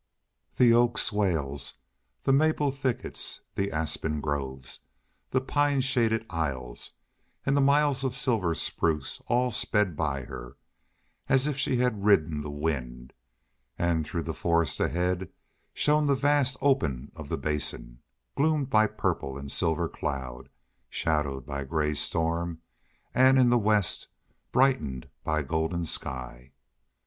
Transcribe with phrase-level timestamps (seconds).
[0.57, 1.75] The oak swales,
[2.23, 4.79] the maple thickets, the aspen groves,
[5.29, 6.93] the pine shaded aisles,
[7.45, 10.57] and the miles of silver spruce all sped by her,
[11.29, 13.13] as if she had ridden the wind;
[13.77, 15.29] and through the forest ahead
[15.71, 17.99] shone the vast open of the Basin,
[18.35, 20.49] gloomed by purple and silver cloud,
[20.89, 22.59] shadowed by gray storm,
[23.13, 24.07] and in the west
[24.51, 26.53] brightened by golden sky.